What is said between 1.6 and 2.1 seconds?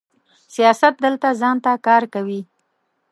ته کار